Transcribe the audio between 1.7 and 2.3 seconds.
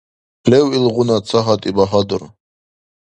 багьадур.